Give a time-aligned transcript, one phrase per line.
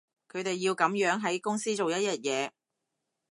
[0.27, 2.49] 佢哋要噉樣喺公司做一日嘢